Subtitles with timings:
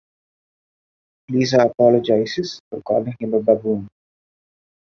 [1.29, 3.87] Lisa apologizes for calling him a baboon.